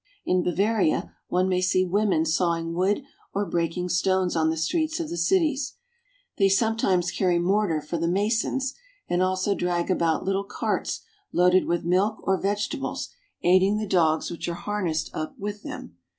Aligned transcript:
In 0.25 0.41
Bavaria 0.41 1.13
one 1.27 1.47
may 1.47 1.61
see 1.61 1.85
women 1.85 2.25
sawing 2.25 2.73
wood 2.73 3.03
or 3.35 3.45
break 3.45 3.77
ing 3.77 3.87
stones 3.87 4.35
on 4.35 4.49
the 4.49 4.57
streets 4.57 4.99
of 4.99 5.09
the 5.11 5.15
cities. 5.15 5.75
They 6.39 6.49
sometimes 6.49 7.11
carry 7.11 7.37
mortar 7.37 7.81
for 7.81 7.99
the 7.99 8.07
masons, 8.07 8.73
and 9.07 9.21
also 9.21 9.53
drag 9.53 9.91
about 9.91 10.25
little 10.25 10.43
carts 10.43 11.01
loaded 11.31 11.65
with 11.65 11.85
milk 11.85 12.17
or 12.23 12.41
vegetables, 12.41 13.09
aiding 13.43 13.77
the 13.77 13.85
dogs 13.85 14.31
which 14.31 14.49
are 14.49 14.55
harnessed 14.55 15.11
up 15.13 15.37
with 15.37 15.61
them. 15.61 15.97